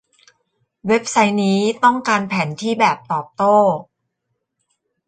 [0.87, 3.57] เว็บไซต์นี้ต้องการแผนที่แบบตอบโต้